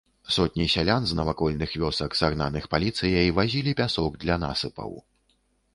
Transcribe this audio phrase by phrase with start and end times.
[0.35, 4.91] Сотні сялян з навакольных вёсак, сагнаных паліцыяй, вазілі пясок для насыпаў.